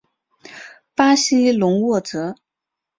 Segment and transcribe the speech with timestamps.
[0.95, 2.33] 巴西隆沃泽。